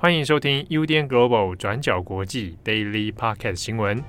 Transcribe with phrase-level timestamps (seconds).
[0.00, 4.00] 欢迎收听 UDN Global 转角国际 Daily Podcast 新闻。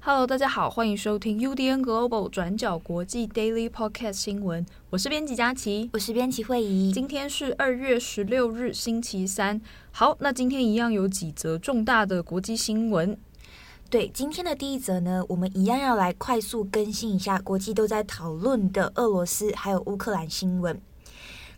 [0.00, 4.66] Hello，大家好，欢迎收听 UDN Global 转角国际 Daily Podcast 新闻。
[4.90, 6.90] 我是编辑佳琪，我是编辑惠仪。
[6.90, 9.60] 今天是二月十六日，星期三。
[9.92, 13.16] 好，那今天一样有几则重大的国际新闻。
[13.90, 20.80] 对，今天的第一则呢，我们一样要来快速更新一下国际都在讨论的俄罗斯还有乌克兰新闻。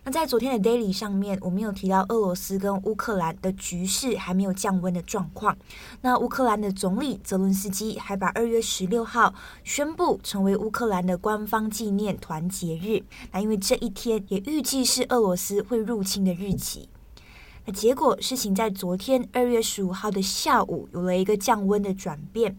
[0.05, 5.57] 那在昨天的 Daily 上面，我们有提到俄罗斯跟乌克兰的局势还没有降温的状况。
[6.03, 9.35] 那乌克兰的总理泽伦斯基还把二月十六号
[9.65, 13.03] 宣布成为乌克兰的官方纪念团结日。
[13.33, 16.89] 那因为这一天也预计是俄罗斯会入侵的日期。
[17.69, 22.57] 那结果，事情在昨天二月十五号的下午有了一个降温的转变。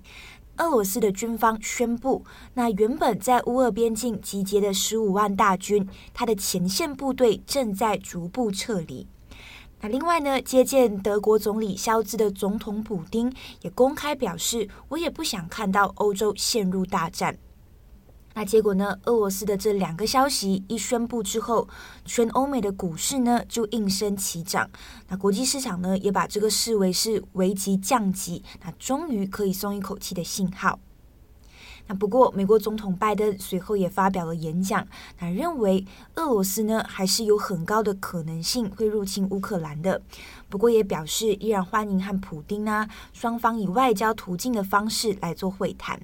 [0.58, 2.26] 俄罗斯的军方宣布，
[2.56, 9.08] 那原本在乌俄边境集结的十五万大军，它的前线部队正在逐步撤离。
[9.80, 13.32] 那另外呢，接见德国总理肖兹的总统普丁
[13.62, 17.38] 也公开表示，我也不想看到欧洲陷入大战。
[18.38, 19.00] 那结果呢？
[19.06, 21.68] 俄罗斯的这两个消息一宣布之后，
[22.06, 24.70] 全欧美的股市呢就应声齐涨。
[25.08, 30.80] 那国际市场呢也把这个视为是危机降级，那终于可以松一口气的信号。
[31.88, 40.00] 那不过，美国总统拜登随后也发表了演讲，那认为俄罗斯呢还是有很高的可能性会入侵乌克兰的。
[40.48, 46.00] 不过也表示依然欢迎和普丁啊双方以外交途径的方式来做会谈。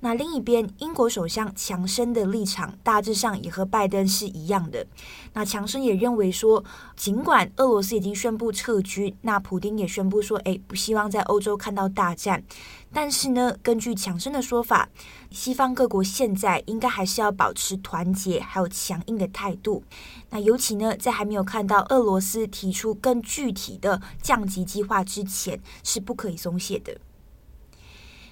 [0.00, 4.86] 那另一边，英国首相强生的立场大致上也和拜登是一样的。
[5.32, 12.44] 那强生也认为说，尽管俄罗斯已经宣布撤军，那普丁也宣布说，诶，不希望在欧洲看到大战。
[12.92, 14.88] 但是呢，根据强生的说法，
[15.32, 19.82] 西方各国现在应该还是要保持团结，还有强硬的态度。
[20.30, 26.96] 那尤其呢，在还没有看到俄罗斯提出更具体的降级计划之前，是不可以松懈的。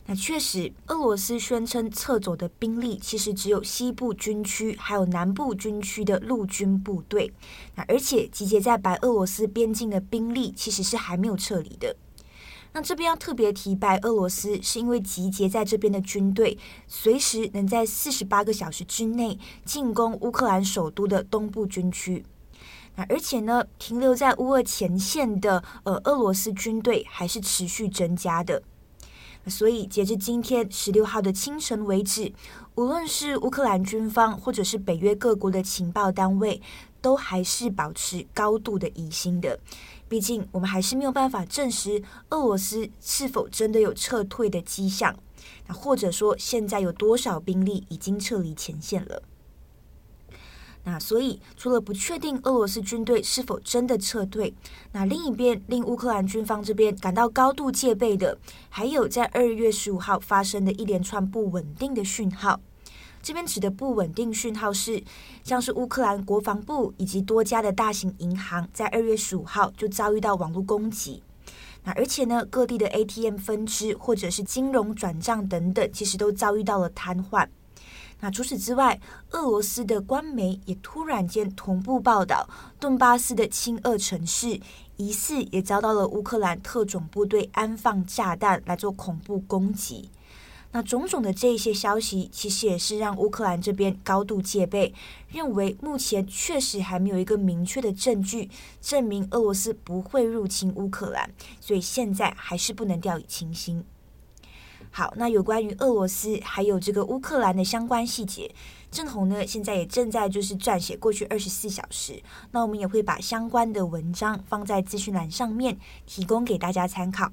[0.09, 7.33] 那确实，俄罗斯宣称撤走的兵力其实只有西部军区还有南部军区的陆军部队。
[7.75, 11.97] 那而且集结在白俄罗斯边境的兵力其实是还没有撤离的。
[12.73, 16.57] 那这边要特别提白俄罗斯，是因为集结在这边的军队
[16.87, 22.25] 随时能在四十八个小时之内进攻乌克兰首都的东部军区。
[22.95, 28.63] 那而且呢，停留在乌俄前线的呃俄罗斯军队还是持续增加的。
[29.49, 32.33] 所以，截至今天十六号的清晨为止，
[32.75, 36.61] 无论是乌克兰军方或者是北约各国的情报单位，
[37.01, 39.59] 都还是保持高度的疑心的。
[40.09, 45.17] 毕竟，我们还是没有办法证实俄罗斯是否真的有撤退的迹象，
[45.69, 49.23] 那或者说，现在有多少兵力已经撤离前线了。
[50.89, 54.55] 那所以，除了不确定俄罗斯军队是否真的撤退，
[54.93, 58.39] 那另一边令乌克兰军方这边感到高度戒备的，
[58.69, 62.61] 还有在二月十五号发生的一连串不稳定的讯号。
[63.21, 65.03] 这边指的不稳定讯号是，
[65.43, 71.21] 像是乌克兰国防部以及多家的大型银行在二月十五号就遭遇到网络攻击。
[71.83, 77.49] 那而且呢，各地的 ATM 分支或者是金融转账等等，其实都遭遇到了瘫痪。
[78.21, 78.99] 那除此之外，
[79.33, 82.49] 俄罗斯的官媒也突然间同步报道，
[82.81, 84.59] 顿巴斯的亲俄城市
[84.97, 90.09] 疑似也遭到了乌克兰特种部队安放炸弹来做恐怖攻击。
[90.73, 94.93] 那种种的这一些消息，其实也是让乌克兰这边高度戒备，
[95.31, 98.51] 认为目前确实还没有一个明确的证据
[98.83, 103.85] 证明俄罗斯不会入侵乌克兰，所以现在还是不能掉以轻心。
[104.91, 108.51] 好，那有关于俄罗斯还有这个乌克兰的相关细节，
[108.91, 117.31] 镇宏呢现在也正在就是撰写过去二十四小时，那我们也会把相关的文章放在资讯栏上面，提供给大家参考。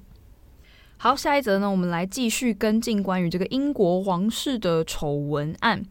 [0.96, 5.82] 好，下一则呢，我们来继续跟进关于这个英国王室的丑闻案。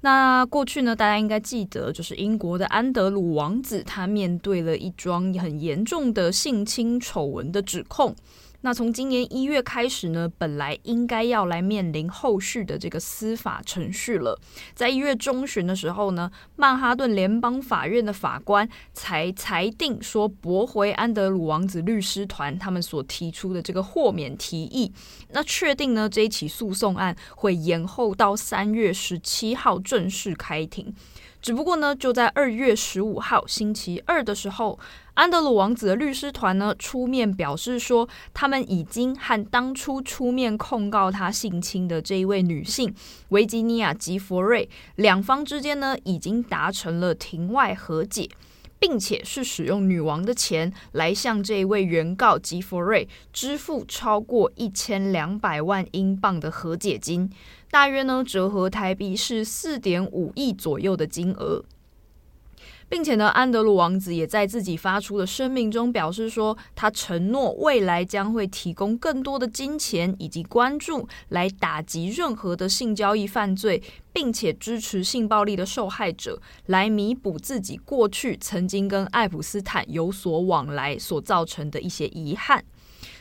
[0.00, 8.14] 那过去呢，大家应该记得，就是英国的安德鲁王子，他面对了一桩很严重的性侵丑闻的指控。
[8.62, 14.36] 那从今年一月开始呢，本来应该要来面临后续的这个司法程序了。
[14.74, 24.92] 在一月中旬的时候呢，曼哈顿联邦法院的法官才裁定说驳回安德鲁王子律师团他们所提出的这个豁免提议。
[25.30, 30.92] 那确定呢，这一起诉讼案会延后到三月十七号正式开庭。
[31.40, 34.76] 只不过呢，就在二月十五号星期二的时候。
[35.18, 42.94] 安德鲁王子的律师团呢出面表示说，他们已经和当初出面控告他性侵的这一位女性
[43.30, 48.28] 维吉尼亚·吉佛瑞两方之间呢已经达成了庭外和解，
[48.78, 57.28] 并且是使用女王的钱来向这一位原告吉佛瑞支付超过一千两百万英镑的和解金，
[57.72, 61.64] 大约呢折合台币是四点五亿左右的金额。
[62.88, 73.82] 并且呢，安德鲁王子也在自己发出的声明中表示说，他承诺未来将会提供更多的金钱以及关注来打击任何的性交易犯罪，
[74.12, 82.64] 并且支持性暴力的受害者，来弥补自己过去曾经跟爱普斯坦有所往来所造成的一些遗憾。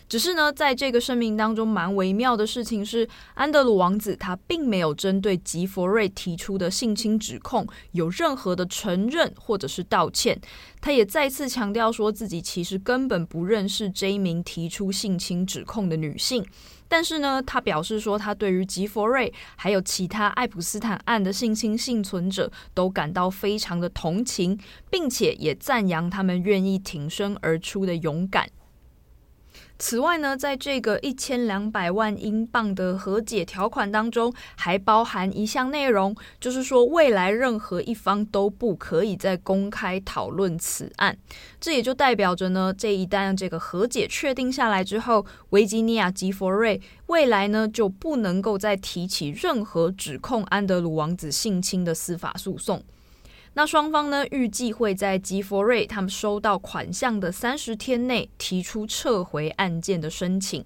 [0.10, 10.40] 只是呢，在这个声明当中，蛮微妙的事情是，安德鲁王子他并没有针对吉佛瑞提出的性侵指控有任何的承认或者是道歉。
[10.80, 16.46] 他也再次强调说自己其实根本不认识这一名提出性侵指控的女性。
[16.88, 24.58] 但是呢，他表示说他对于吉佛瑞还有其他爱普斯坦案的性侵幸存者都感到非常的同情，
[24.90, 28.48] 并且也赞扬他们愿意挺身而出的勇敢。
[29.80, 41.16] 此外呢，在这个一千两百万英镑的和解条款当中，还包含一项内容，就是说未来任何一方都不可以再公开讨论此案。
[41.62, 52.84] 这也就代表着呢，这一旦这个和解确定下来之后，维吉尼亚·吉佛瑞未来呢就不能够再提起任何指控安德鲁王子性侵的司法诉讼。
[53.58, 60.64] 那双方呢，预计会在吉佛瑞他们收到款项的三十天内提出撤回案件的申请。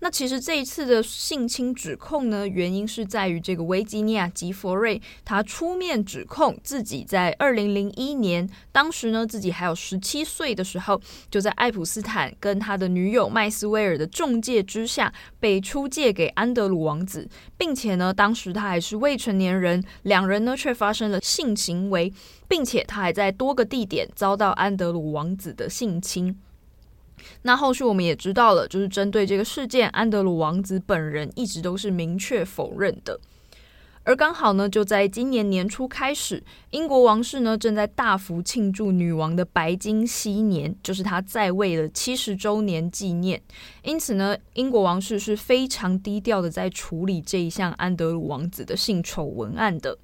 [0.00, 11.00] 那其实这一次的性侵指控呢，原因是在于这个维吉尼亚·吉佛瑞，他出面指控自己在二零零一年，当时呢自己还有十七岁的时候，
[11.30, 17.26] 就在爱普斯坦跟他的女友麦斯威尔的中介之下，被出借给安德鲁王子，
[17.56, 22.12] 并且呢当时他还是未成年人，两人呢却发生了性行为，
[22.46, 26.38] 并且他还在多个地点遭到安德鲁王子的性侵。
[27.42, 33.18] 那后续我们也知道了，就是针对这个事件，安德鲁王子本人一直都是明确否认的。
[34.04, 36.40] 而刚好呢，就在今年年初开始，
[36.70, 43.42] 英国王室呢正在大幅庆祝女王的白金禧年，就是她在位的七十周年纪念。
[43.82, 49.98] 因此呢，英国王室是非常低调的在处理这一项安德鲁王子的性丑闻案的。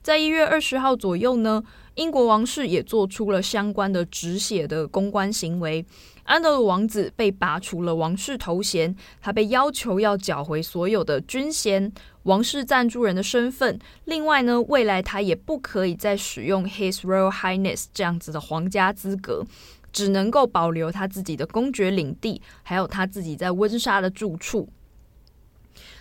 [0.00, 1.62] 在一月二十号左右呢，
[1.96, 5.84] 英国王室也做出了相关的止血的公关行为。
[6.24, 11.90] 安德鲁王子被拔除了王室头衔，他被要求要缴回所有的军衔、
[12.24, 13.78] 王室赞助人的身份。
[14.04, 19.44] 另外呢，未来他也不可以再使用 His Royal Highness 这样子的皇家资格，
[19.90, 24.68] 只能够保留他自己的公爵领地，还有他自己在温莎的住处。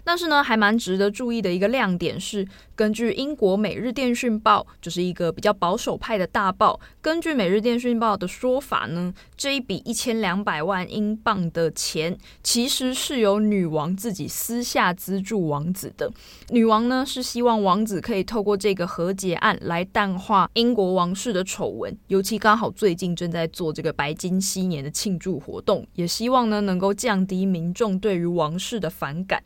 [0.06, 6.80] 但是呢，还蛮值得注意的一个亮点是，根据英国《每日电讯报》，就是一个比较保守派的大报。
[7.02, 16.12] 根据《每日电讯报》的说法呢，这一笔一千两百万英镑的钱，其实是由女王自己私下资助王子的。
[16.50, 29.42] 女王呢，是希望王子可以透过这个和解案来淡化英国王室的丑闻，尤其刚好最近正在做这个白金禧年的庆祝活动，也希望呢能够降低民众对于王室的反感。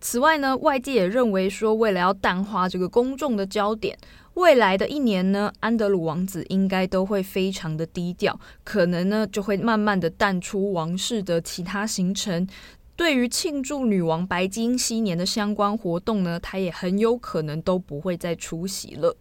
[0.00, 3.98] 此外呢，外界也认为说，为了要淡化这个公众的焦点，
[4.34, 12.48] 未来的一年呢，安德鲁王子应该都会非常的低调，可能呢就会慢慢的淡出王室的其他行程。
[12.96, 19.16] 对于庆祝女王白金禧年的相关活动呢，他也很有可能都不会再出席了。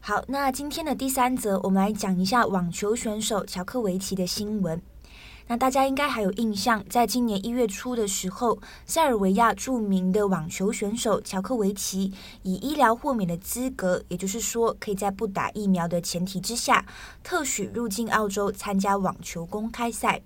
[0.00, 4.80] 好，那今天的第三则，我们来讲一下网球选手乔克维奇的新闻。
[5.50, 12.12] 那大家应该还有印象，在今年一月初的时候，塞尔维亚著名的网球选手乔克维奇
[12.42, 16.84] 以医疗豁免的资格，也就是说可以在不打疫苗的前提之下，
[17.22, 20.20] 特许入境澳洲参加网球公开赛。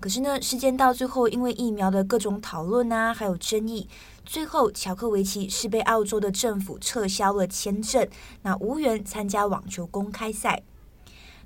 [0.00, 3.86] 可是呢，事件到最后因为疫苗的各种讨论啊，还有争议，
[4.24, 8.08] 最后乔克维奇是被澳洲的政府撤销了签证，
[8.42, 10.62] 那无缘参加网球公开赛。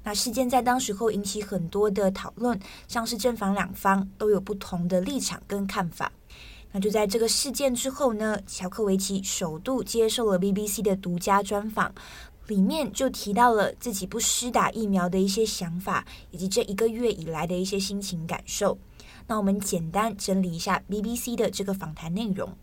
[0.04, 6.10] 那事件在当时候引起很多的讨论，像是正反两方都有不同的立场跟看法。
[6.72, 11.94] 那就在这个事件之后呢，乔克维奇首度接受了 BBC 的独家专访，
[12.46, 18.78] 里面就提到了自己不施打疫苗的一些想法，以及这一个月以来的一些心情感受。
[19.26, 22.56] 那我们简单整理一下 BBC 的这个访谈内容。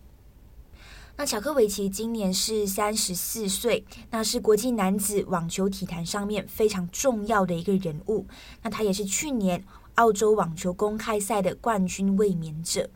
[1.19, 8.25] 那乔科维奇今年是三十四岁，那是国际男子网球体坛上面非常重要的一个人物。
[8.61, 9.61] 那他也是去年
[9.95, 12.89] 澳洲网球公开赛的冠军卫冕者。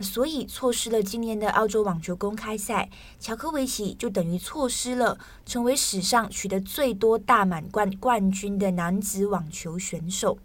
[0.00, 10.36] 所以错失了今年的澳洲网球公开赛，乔科维奇就等于错失了成为史上取得最多大满贯冠军的男子网球选手。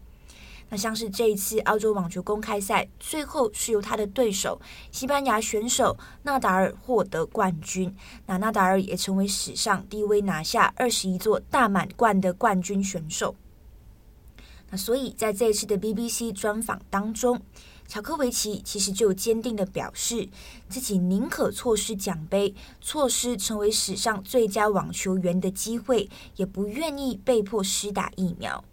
[0.73, 7.93] 那像是这一次澳洲网球公开赛，最后是由他的对手西班牙选手纳达尔获得冠军。
[8.25, 13.35] 那纳达尔也成为史上第一位拿下二十一座大满贯的冠军选手。
[14.69, 17.41] 那所以在这一次的 BBC 专访当中，
[17.85, 20.29] 乔科维奇其实就坚定的表示，
[20.69, 28.63] 自己宁可错失奖杯，错失成为史上最佳网球员的机会，也不愿意被迫施打疫苗。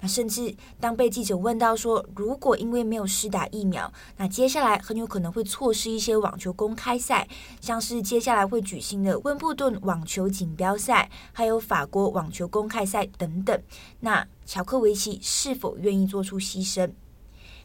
[0.00, 7.28] 那甚至当被记者问到说，如果因为没有施打疫苗，那接下来很有可能会错失一些网球公开赛，
[7.60, 13.62] 像是接下来会举行的温布顿网球锦标赛，还有法国网球公开赛等等，
[14.00, 16.90] 那乔克维奇是否愿意做出牺牲？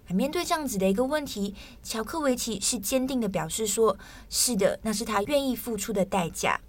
[0.10, 3.98] 面对这样子的一个问题，乔克维奇是坚定的表示说，
[4.30, 6.62] 是的，那是他愿意付出的代价。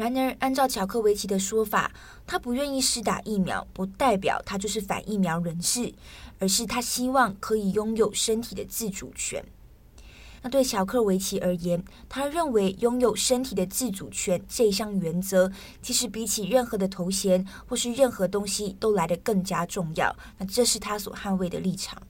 [0.00, 1.92] 然而，按照乔克维奇的说法，
[2.26, 5.92] 他不愿意施打疫苗，不代表他就是反疫苗人士，
[6.38, 9.44] 而是他希望可以拥有身体的自主权。
[10.40, 15.52] 那对乔克维奇而言，他认为拥有身体的自主权这一项原则，
[15.82, 20.16] 其实比起任何的头衔或是任何东西都来得更加重要。
[20.38, 22.00] 那这是他所捍卫的立场。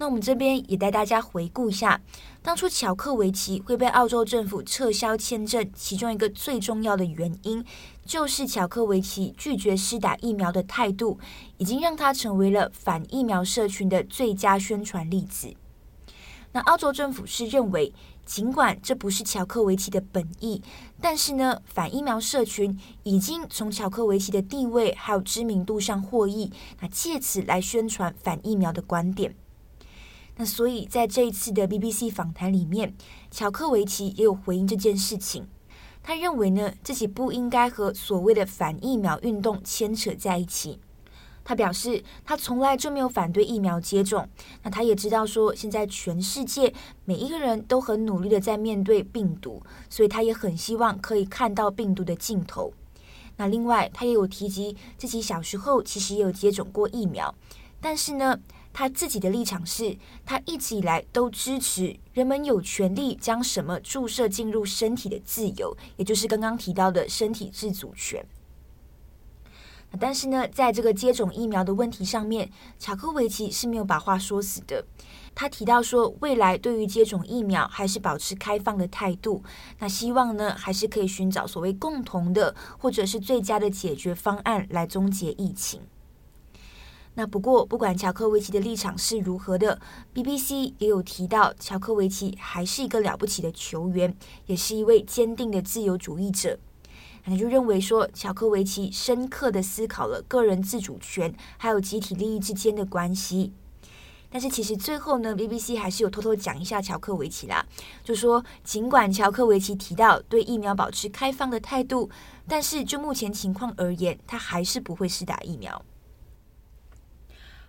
[0.00, 2.00] 那我们这边也带大家回顾一下，
[2.42, 7.62] 当初乔克维奇会被澳洲政府撤销签证，其中一个最重要的原因，
[8.06, 11.18] 就是乔克维奇拒绝施打疫苗的态度，
[11.58, 15.54] 已经让他成为了反疫苗社群的最佳宣传例子。
[16.52, 17.92] 那澳洲政府是认为，
[18.24, 20.62] 尽管这不是乔克维奇的本意，
[20.98, 29.34] 但是呢，反疫苗社群已经从乔克维奇的地位还有知名度上获益，那借此来宣传反疫苗的观点。
[30.40, 32.94] 那所以，在这一次的 BBC 访谈里面，
[33.30, 35.46] 乔克维奇也有回应这件事情。
[36.02, 40.80] 他认为呢，自己不应该和所谓的反疫苗运动牵扯在一起。
[41.44, 44.26] 他表示，他从来就没有反对疫苗接种。
[44.62, 46.72] 那他也知道说，现在全世界
[47.04, 52.72] 每一个人都很努力的在面对病毒，所以他也很希望可以看到病毒的尽头。
[53.36, 57.34] 那另外，他也有提及自己小时候其实也有接种过疫苗，
[57.78, 58.38] 但是呢，
[58.72, 68.24] 他自己的立场是，他一直以来都支持人们有权利将什么注射进入身体的自由，也就是刚刚提到的身体自主权。
[69.98, 72.48] 但是呢，在这个接种疫苗的问题上面，
[72.78, 74.86] 查克维奇是没有把话说死的。
[75.34, 79.42] 他提到说，未来对于接种疫苗还是保持开放的态度，
[79.80, 85.80] 那希望呢，还是可以寻找所谓共同的或者是最佳的解决方案来终结疫情。
[87.20, 89.78] 那不过，不管乔克维奇的立场是如何的
[90.14, 96.58] ，BBC 也有提到，乔克维奇还是一个了不起的球员，也是一位坚定的自由主义者。
[97.26, 103.52] 那就认为说，乔克维奇深刻的思考了个人自主权还有集体利益之间的关系。
[104.30, 107.62] 但是其实最后呢，BBC 还是有偷偷讲一下乔克维奇啦，
[108.02, 112.08] 就说尽管乔克维奇提到对疫苗保持开放的态度，
[112.48, 115.84] 但是就目前情况而言，他还是不会施打疫苗。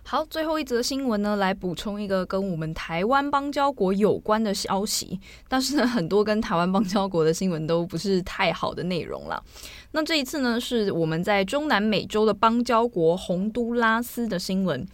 [0.04, 5.18] 好，最后一则新闻呢，来补充一个跟我们台湾邦交国有关的消息。
[5.48, 9.42] 但是呢，很多跟台湾邦交国的新闻都不是太好的内容了。
[9.92, 14.86] 那这一次呢，是我们在中南美洲的邦交国洪都拉斯的新闻。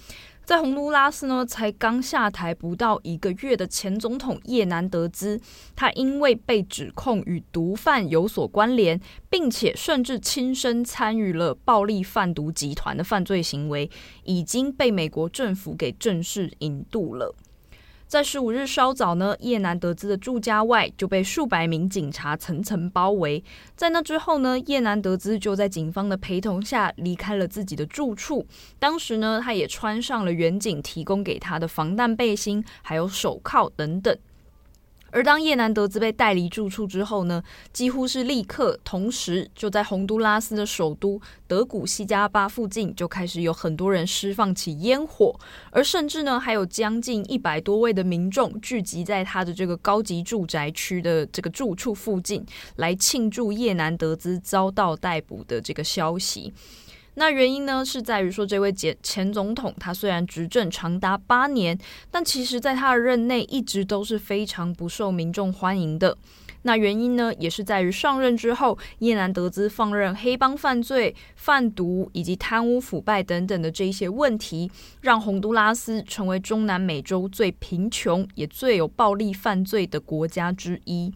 [0.48, 5.38] 在洪都拉斯呢，才刚下台不到一个月的前总统叶南德兹，
[5.76, 13.90] 他因为被指控与毒贩有所关联，并且甚至亲身参与了暴力贩毒集团的犯罪行为，
[14.24, 17.34] 已经被美国政府给正式引渡了。
[18.08, 23.44] 在十五日稍早呢，叶南得知的住家外就被数百名警察层层包围。
[23.76, 28.46] 在那之后呢，叶南得知就在警方的陪同下离开了自己的住处。
[28.78, 34.16] 当时呢，他也穿上了远警提供给他的防弹背心，还有手铐等等。
[35.10, 45.34] 而当叶南德兹被带离住处之后呢，几乎是立刻，同时就在洪都拉斯的首都德古西加巴附近就开始有很多人释放起烟火，
[45.70, 52.44] 而甚至呢，还有将近一百多位的民众聚集在他的这个高级住宅区的这个住处附近，
[52.76, 56.52] 来庆祝叶南德兹遭到逮捕的这个消息。
[57.18, 61.76] 那原因呢，是在于说，这位前前总统他虽然执政长达八年，
[62.12, 66.16] 但其实在他的任内一直都是非常不受民众欢迎的。
[66.62, 74.70] 那原因呢，也是在于上任之后，叶南德兹放任黑帮犯罪、贩毒以及贪污腐败等等的这一些问题，
[75.00, 81.12] 让洪都拉斯成为中南美洲最贫穷也最有暴力犯罪的国家之一。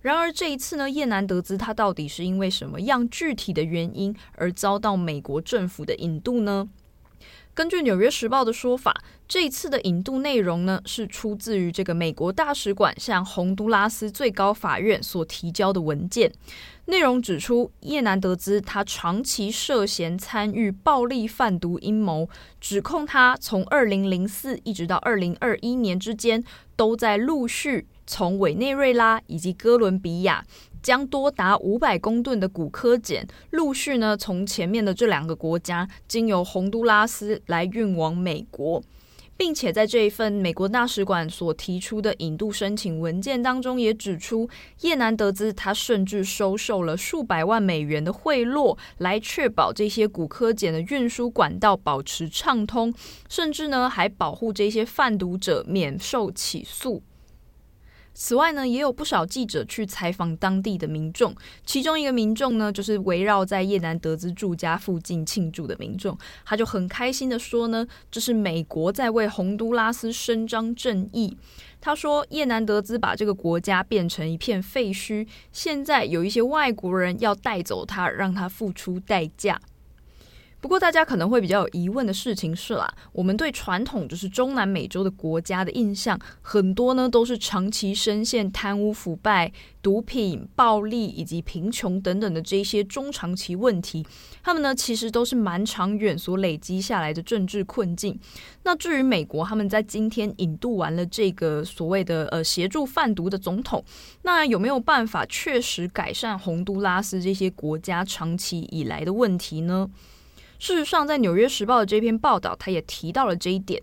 [0.00, 6.68] 然而这一次呢，叶南得知他到底是因为什么样具体的原因而遭到美国政府的引渡呢？
[7.52, 16.32] 根据《纽约时报》的说法，这一次的引渡内容呢，是出自于这个美国大使馆向洪都拉斯最高法院所提交的文件。
[16.84, 22.28] 内容指出，叶南德兹他长期涉嫌参与暴力贩毒阴谋，
[22.60, 26.44] 指控他从二零零四一直到二零二一年之间，
[26.76, 30.44] 都在陆续从委内瑞拉以及哥伦比亚。
[30.80, 38.80] 将多达五百公吨的古柯碱陆续呢从前面的这两个国家经由洪都拉斯来运往美国，
[39.36, 44.48] 并且在这一份美国大使馆所提出的引渡申请文件当中也指出，
[44.82, 52.94] 叶南德兹他甚至收受了数百万美元的贿赂，来确保这些古柯碱的运输管道保持畅通，
[53.28, 57.02] 甚至呢还保护这些贩毒者免受起诉。
[58.20, 61.32] 此外呢，也有不少记者去采访当地的民众，
[61.64, 71.38] 其中一个民众呢，就是围绕在叶南德兹住家附近庆祝的民众，他就很开心的说呢，这是美国在为洪都拉斯伸张正义。
[71.80, 79.60] 他说，叶南德兹把这个国家变成一片废墟，现在有一些外国人要带走他，让他付出代价。
[80.60, 94.04] 不过，大家可能会比较有疑问的事情是啦，我们对传统就是中南美洲的国家的印象，很多呢都是长期深陷贪污腐败、毒品、暴力以及贫穷等等的这些中长期问题，
[94.42, 98.18] 他们呢其实都是蛮长远所累积下来的政治困境。
[98.64, 103.84] 那至于美国，他们在今天引渡完了这个所谓的呃协助贩毒的总统，
[104.22, 109.88] 那有没有办法确实改善洪都拉斯这些国家长期以来的问题呢？
[110.58, 113.82] 事实上，在《纽约时报》的这篇报道，他也提到了这一点。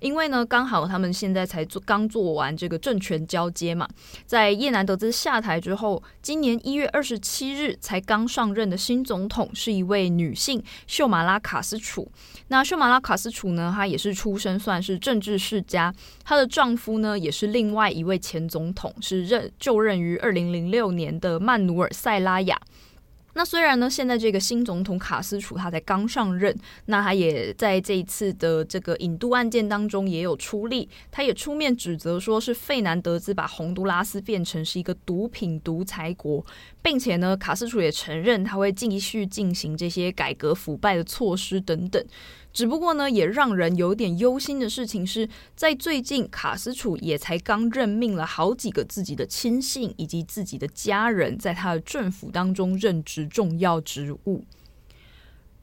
[0.00, 3.88] 因为呢，刚好他们现在才做刚做完这个政权交接嘛，
[4.26, 12.10] 在叶南德兹下台之后，今年一月二十七日才刚上任的新总统是一位女性秀马拉卡斯楚。
[12.48, 22.60] 那秀马拉卡斯楚呢，她也是出身算是政治世家，她的丈夫呢也是另外一位前总统，是任就任于二零零六年的曼努尔塞拉亚。
[23.34, 36.44] 那虽然呢，现在这个新总统卡斯楚他才刚上任，那他也在这一次的这个引渡案件当中也有出力，他也出面指责说是费南德兹把洪都拉斯变成是一个毒品独裁国，
[36.80, 42.04] 并且呢，卡斯楚也承认他会继续进行这些改革腐败的措施等等。
[42.54, 54.44] 只不过呢，也让人有点忧心的事情是，在最近卡斯楚也才刚任命了好几个自己的亲信以及自己的家人，在他的政府当中任职重要职务。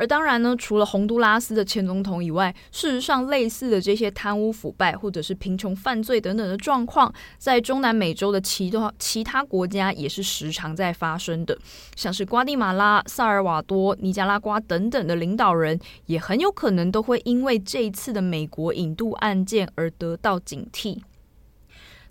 [0.01, 11.55] 而当然呢，除了洪都拉斯的前总统以外，事实上类似的这些贪污腐败或者是贫穷犯罪等等的状况，在中南美洲的其他其他国家也是时常在发生的，
[11.95, 20.97] 像是瓜地马拉、萨尔瓦多、尼加拉瓜等等的领导人，也很有可能都会因为这一次的美国引渡案件而得到警惕。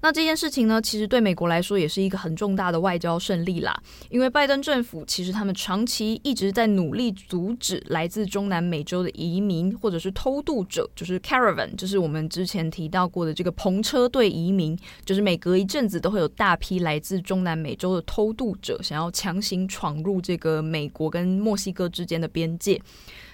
[0.03, 3.79] 那这件事情呢，其实对美国来说也是一个很重大的外交胜利啦。
[4.09, 22.81] 因为拜登政府其实他们长期一直在努力阻止来自中南美洲的移民或者是偷渡者，就是 caravan，就是我们之前提到过的这个篷车队移民，就是每隔一阵子都会有大批来自中南美洲的偷渡者想要强行闯入这个美国跟墨西哥之间的边界。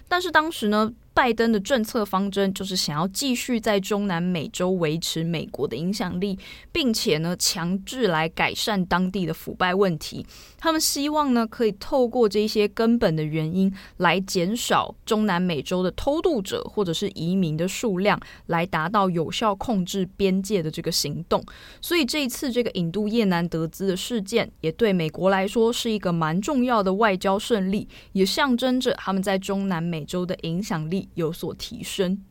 [0.09, 6.39] 但是当时呢，拜登的政策方针就是想要继续在中南美洲维持美国的影响力，
[6.71, 10.27] 并且呢，强制来改善当地的腐败问题。
[10.59, 21.43] 他们希望呢，可以透过这些根本的原因来减少中南美洲的偷渡者或者是移民的数量，来达到有效控制边界的这个行动。
[21.81, 32.23] 所以这一次这个引渡叶南德兹的事件，也对美国来说是一个蛮重要的外交胜利，也象征着他们在中南美洲的影响力有所提升。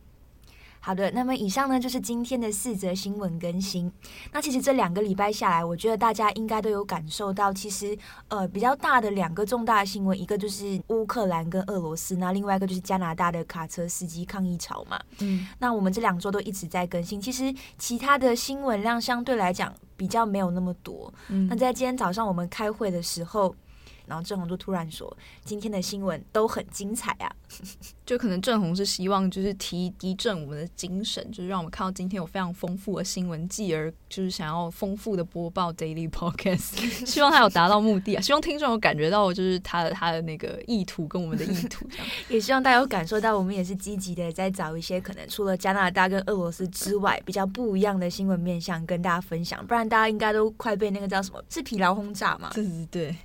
[0.79, 3.91] 好的，那么以上呢，就是今天的四则新闻更新。
[4.31, 15.01] 那其实这两个礼拜下来，我觉得大家应该都有感受到，其实呃比较大的两个重大的新闻，一个就是乌克兰跟俄罗斯，那另外一个就是加拿大的卡车司机抗议潮嘛。
[15.21, 21.11] 嗯，那我们这两周都一直在更新，其实其他的新闻量相对来讲比较没有那么多。
[21.29, 23.55] 嗯，那在今天早上我们开会的时候。
[24.07, 27.31] 然后郑红就突然说：“今天的新闻都很精彩啊！”
[28.05, 38.21] 就可能郑红是希望就是提提振我们的精神，就是让我们看到今天有非常丰富的新闻，继而就是想要丰富的播报 Daily Podcast，希望他有达到目的啊！
[38.21, 41.87] 希望听众有感觉到就是他的他的那个意图跟我们的意图，
[42.29, 52.51] 也希望大家有感受到我们也是积极的在找一些可能除了加拿大跟俄罗斯之外比较不一样的新闻面向跟大家分享，不然大家应该都快被那个叫什么是疲劳轰炸嘛？
[52.53, 53.15] 对对对。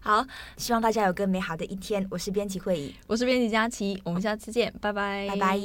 [0.00, 0.24] 好，
[0.56, 2.06] 希望大家有个美好的一天。
[2.10, 5.60] 我是编辑会议，我是编辑佳琪，我们下次见，拜拜，拜拜。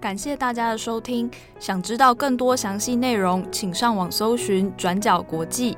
[0.00, 5.76] 感谢大家的收听，想知道更多详细内容，请上网搜寻转角国际。